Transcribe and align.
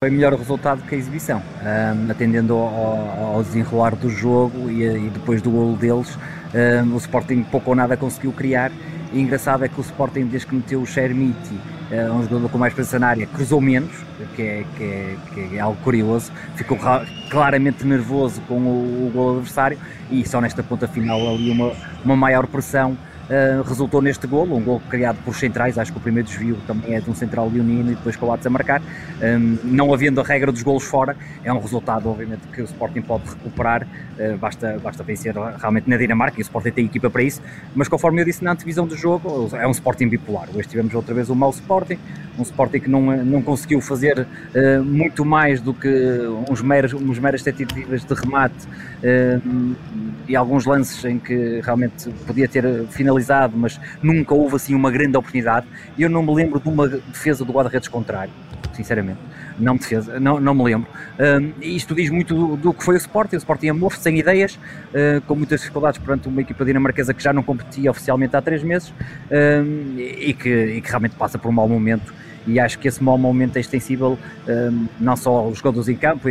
Foi 0.00 0.10
melhor 0.10 0.32
resultado 0.32 0.84
que 0.84 0.94
a 0.94 0.98
exibição, 0.98 1.42
um, 1.60 2.08
atendendo 2.08 2.54
ao, 2.54 3.34
ao, 3.34 3.42
desenrolar 3.42 3.96
do 3.96 4.08
jogo 4.08 4.70
e, 4.70 4.84
e 4.84 5.10
depois 5.10 5.42
do 5.42 5.50
golo 5.50 5.76
deles, 5.76 6.16
um, 6.54 6.94
o 6.94 6.98
Sporting 6.98 7.42
pouco 7.42 7.70
ou 7.70 7.74
nada 7.74 7.96
conseguiu 7.96 8.32
criar. 8.32 8.70
E 9.12 9.20
engraçado 9.20 9.64
é 9.64 9.68
que 9.68 9.76
o 9.76 9.80
Sporting, 9.80 10.26
desde 10.26 10.46
que 10.46 10.54
meteu 10.54 10.80
o 10.80 10.86
Chermiti, 10.86 11.52
uh, 11.90 12.12
um 12.12 12.22
jogador 12.22 12.48
com 12.48 12.58
mais 12.58 12.72
presença 12.72 13.00
na 13.00 13.08
área, 13.08 13.26
cruzou 13.26 13.60
menos, 13.60 13.90
que 14.36 14.42
é, 14.42 14.64
que 14.76 14.84
é, 14.84 15.16
que 15.34 15.56
é 15.56 15.58
algo 15.58 15.82
curioso, 15.82 16.30
ficou 16.54 16.78
claramente 17.28 17.84
nervoso 17.84 18.40
com 18.42 18.54
o, 18.54 19.08
o 19.08 19.10
gol 19.12 19.32
adversário 19.38 19.80
e 20.12 20.24
só 20.24 20.40
nesta 20.40 20.62
ponta 20.62 20.86
final 20.86 21.18
ali 21.28 21.50
uma, 21.50 21.72
uma 22.04 22.14
maior 22.14 22.46
pressão 22.46 22.96
uh, 23.28 23.62
resultou 23.62 24.02
neste 24.02 24.26
golo, 24.26 24.56
um 24.56 24.62
golo 24.62 24.82
criado 24.88 25.18
por 25.24 25.34
centrais, 25.34 25.78
acho 25.78 25.92
que 25.92 25.98
o 25.98 26.00
primeiro 26.00 26.28
desvio 26.28 26.56
também 26.66 26.94
é 26.94 27.00
de 27.00 27.10
um 27.10 27.14
central 27.14 27.48
leonino 27.48 27.92
e 27.92 27.94
depois 27.94 28.16
Atos 28.16 28.46
a 28.46 28.50
marcar. 28.50 28.82
Um, 29.22 29.58
não 29.64 29.92
havendo 29.94 30.20
a 30.20 30.24
regra 30.24 30.52
dos 30.52 30.62
golos 30.62 30.84
fora, 30.84 31.16
é 31.42 31.52
um 31.52 31.60
resultado, 31.60 32.08
obviamente, 32.08 32.42
que 32.52 32.60
o 32.60 32.64
Sporting 32.64 33.02
pode 33.02 33.28
recuperar, 33.28 33.84
uh, 33.84 34.36
basta, 34.38 34.78
basta 34.82 35.02
vencer 35.02 35.34
realmente 35.58 35.88
na 35.88 35.96
Dinamarca 35.96 36.38
e 36.38 36.42
o 36.42 36.42
Sporting 36.42 36.70
tem 36.70 36.84
equipa 36.84 37.08
para 37.08 37.22
isso, 37.22 37.40
mas 37.74 37.88
conforme 37.88 38.20
eu 38.20 38.24
disse 38.24 38.44
na 38.44 38.52
antevisão 38.52 38.86
do 38.86 38.96
jogo, 38.96 39.48
é 39.56 39.66
um 39.66 39.70
Sporting 39.70 40.08
bipolar. 40.08 40.48
Hoje 40.54 40.68
tivemos 40.68 40.94
outra 40.94 41.14
vez 41.14 41.30
um 41.30 41.34
mau 41.34 41.50
Sporting, 41.50 41.98
um 42.38 42.42
Sporting 42.42 42.80
que 42.80 42.90
não, 42.90 43.02
não 43.24 43.42
conseguiu 43.42 43.80
fazer 43.80 44.20
uh, 44.20 44.84
muito 44.84 45.24
mais 45.24 45.60
do 45.60 45.72
que 45.72 45.88
uns 46.50 46.62
meros, 46.62 46.92
uns 46.92 47.18
meras 47.18 47.42
tentativas 47.42 48.04
de 48.04 48.14
remate 48.14 48.68
e 50.28 50.36
alguns 50.36 50.66
lances 50.66 51.04
em 51.04 51.18
que 51.18 51.60
realmente 51.62 52.10
podia 52.26 52.46
ter 52.46 52.86
finalizado, 52.88 53.17
mas 53.56 53.80
nunca 54.02 54.34
houve 54.34 54.56
assim 54.56 54.74
uma 54.74 54.90
grande 54.90 55.16
oportunidade. 55.16 55.66
Eu 55.98 56.08
não 56.08 56.22
me 56.22 56.34
lembro 56.34 56.60
de 56.60 56.68
uma 56.68 56.88
defesa 56.88 57.44
do 57.44 57.52
guarda-redes 57.52 57.88
contrário, 57.88 58.32
sinceramente. 58.72 59.18
Não 59.58 59.74
me, 59.74 59.80
defesa, 59.80 60.20
não, 60.20 60.38
não 60.38 60.54
me 60.54 60.62
lembro. 60.62 60.88
Um, 61.18 61.52
isto 61.60 61.94
diz 61.94 62.10
muito 62.10 62.34
do, 62.34 62.56
do, 62.56 62.72
que 62.72 62.84
foi 62.84 62.94
o 62.94 62.98
Sporting. 62.98 63.36
O 63.36 63.38
Sporting 63.38 63.68
amor-se 63.68 64.00
sem 64.00 64.18
ideias, 64.18 64.54
uh, 64.54 65.20
com 65.26 65.34
muitas 65.34 65.60
dificuldades 65.60 65.98
perante 65.98 66.28
uma 66.28 66.40
equipa 66.40 66.64
dinamarquesa 66.64 67.12
que 67.12 67.22
já 67.22 67.32
não 67.32 67.42
competia 67.42 67.90
oficialmente 67.90 68.36
há 68.36 68.42
três 68.42 68.62
meses 68.62 68.94
um, 69.30 69.98
e, 69.98 70.32
que, 70.32 70.48
e 70.48 70.80
que 70.80 70.88
realmente 70.88 71.16
passa 71.16 71.38
por 71.38 71.48
um 71.48 71.52
mau 71.52 71.68
momento 71.68 72.14
e 72.48 72.58
acho 72.58 72.78
que 72.78 72.88
esse 72.88 73.04
mau 73.04 73.18
momento 73.18 73.58
é 73.58 73.60
extensível 73.60 74.18
um, 74.48 74.86
não 74.98 75.16
só 75.16 75.30
aos 75.30 75.58
jogadores 75.58 75.88
em 75.88 75.94
campo, 75.94 76.28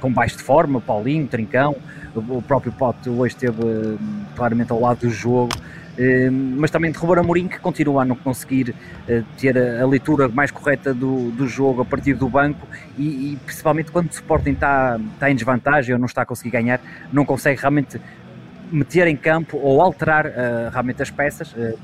com 0.00 0.12
baixo 0.12 0.36
de 0.36 0.42
forma, 0.44 0.80
Paulinho, 0.80 1.26
Trincão, 1.26 1.74
o 2.14 2.40
próprio 2.40 2.72
Pote 2.72 3.08
hoje 3.10 3.34
esteve 3.34 3.64
hum, 3.64 3.98
claramente 4.36 4.70
ao 4.70 4.80
lado 4.80 5.00
do 5.00 5.10
jogo, 5.10 5.50
hum, 5.56 5.77
mas 6.56 6.70
também 6.70 6.92
de 6.92 6.98
Ruben 6.98 7.18
Amorim 7.18 7.48
que 7.48 7.58
continua 7.58 8.02
a 8.02 8.04
não 8.04 8.14
conseguir 8.14 8.70
uh, 8.70 9.24
ter 9.36 9.58
a, 9.58 9.84
leitura 9.86 10.28
mais 10.28 10.50
correta 10.50 10.94
do, 10.94 11.30
do 11.32 11.48
jogo 11.48 11.82
a 11.82 11.84
partir 11.84 12.14
do 12.14 12.28
banco 12.28 12.66
e, 12.96 13.32
e 13.32 13.38
principalmente 13.44 13.90
quando 13.90 14.06
o 14.06 14.12
Sporting 14.12 14.52
está, 14.52 14.98
está 15.14 15.30
em 15.30 15.34
desvantagem 15.34 15.94
ou 15.94 15.98
não 15.98 16.06
está 16.06 16.22
a 16.22 16.26
conseguir 16.26 16.50
ganhar, 16.50 16.80
não 17.12 17.24
consegue 17.24 17.60
realmente 17.60 18.00
meter 18.70 19.06
em 19.06 19.16
campo 19.16 19.58
ou 19.58 19.80
alterar 19.80 20.26
uh, 20.26 20.70
realmente 20.72 21.02
as 21.02 21.10
peças. 21.10 21.52
Uh, 21.52 21.78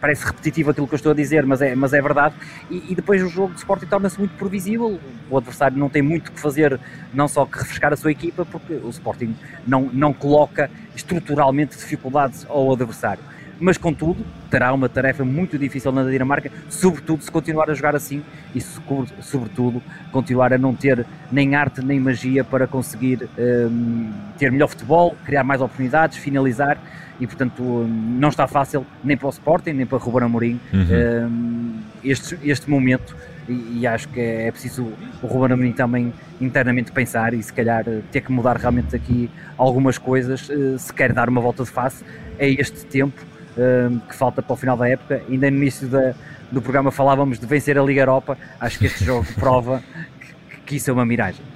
parece 0.00 0.24
repetitivo 0.24 0.70
aquilo 0.70 0.88
que 0.88 0.94
eu 0.94 0.96
estou 0.96 1.12
a 1.12 1.14
dizer, 1.14 1.44
mas 1.44 1.60
é, 1.60 1.74
mas 1.74 1.92
é 1.92 2.00
verdade. 2.00 2.34
E, 2.70 2.92
e 2.92 2.94
depois 2.94 3.22
o 3.22 3.28
jogo 3.28 3.52
de 3.52 3.58
Sporting 3.58 3.86
torna-se 3.86 4.18
muito 4.18 4.34
previsível. 4.36 4.98
O 5.28 5.36
adversário 5.36 5.76
não 5.76 5.88
tem 5.88 6.00
muito 6.00 6.32
que 6.32 6.40
fazer, 6.40 6.80
não 7.12 7.28
só 7.28 7.44
que 7.44 7.58
refrescar 7.58 7.92
a 7.92 7.96
sua 7.96 8.10
equipa, 8.10 8.44
porque 8.46 8.74
o 8.74 8.88
Sporting 8.88 9.34
não, 9.66 9.90
não 9.92 10.12
coloca 10.12 10.70
estruturalmente 10.96 11.76
dificuldades 11.76 12.46
ao 12.48 12.72
adversário. 12.72 13.22
Mas, 13.60 13.76
contudo, 13.76 14.24
terá 14.50 14.72
uma 14.72 14.88
tarefa 14.88 15.22
muito 15.22 15.58
difícil 15.58 15.92
na 15.92 16.02
Dinamarca, 16.04 16.50
sobretudo 16.70 17.22
se 17.22 17.30
continuar 17.30 17.70
a 17.70 17.74
jogar 17.74 17.94
assim 17.94 18.22
e, 18.54 18.60
sobretudo, 18.60 19.82
continuar 20.10 20.52
a 20.54 20.58
não 20.58 20.74
ter 20.74 21.04
nem 21.30 21.54
arte 21.54 21.84
nem 21.84 22.00
magia 22.00 22.42
para 22.42 22.66
conseguir 22.66 23.28
um, 23.38 24.10
ter 24.38 24.50
melhor 24.50 24.68
futebol, 24.68 25.14
criar 25.26 25.44
mais 25.44 25.60
oportunidades, 25.60 26.16
finalizar. 26.16 26.78
E 27.20 27.26
portanto 27.26 27.62
não 27.62 28.30
está 28.30 28.46
fácil 28.46 28.86
nem 29.04 29.14
para 29.14 29.26
o 29.26 29.30
Sporting 29.30 29.72
nem 29.72 29.84
para 29.84 29.96
o 29.96 30.00
Ruben 30.00 30.24
Amorim. 30.24 30.58
Uhum. 30.72 31.74
este, 32.02 32.38
este 32.42 32.70
momento 32.70 33.14
e, 33.46 33.80
e, 33.80 33.86
acho 33.86 34.08
que 34.08 34.18
é 34.18 34.50
preciso 34.50 34.90
o 35.22 35.26
Ruben 35.26 35.52
Amorim 35.52 35.72
também 35.72 36.14
internamente 36.40 36.90
pensar 36.92 37.34
e 37.34 37.42
se 37.42 37.52
calhar 37.52 37.84
ter 38.10 38.22
que 38.22 38.32
mudar 38.32 38.56
realmente 38.56 38.96
aqui 38.96 39.30
algumas 39.58 39.98
coisas 39.98 40.48
eh, 40.48 40.78
se 40.78 40.94
quer 40.94 41.12
dar 41.12 41.28
uma 41.28 41.42
volta 41.42 41.62
de 41.62 41.70
face 41.70 42.02
a 42.38 42.46
este 42.46 42.86
tempo 42.86 43.20
que 44.08 44.14
falta 44.14 44.42
para 44.42 44.52
o 44.52 44.56
final 44.56 44.76
da 44.76 44.88
época. 44.88 45.22
Ainda 45.28 45.50
no 45.50 45.56
início 45.56 45.88
da, 45.88 46.14
do 46.50 46.62
programa 46.62 46.90
falávamos 46.90 47.38
de 47.38 47.46
vencer 47.46 47.78
a 47.78 47.82
Liga 47.82 48.02
Europa. 48.02 48.38
Acho 48.58 48.78
que 48.78 48.86
este 48.86 49.04
jogo 49.04 49.26
prova 49.34 49.82
que, 50.20 50.60
que 50.66 50.76
isso 50.76 50.90
é 50.90 50.92
uma 50.92 51.06
miragem 51.06 51.50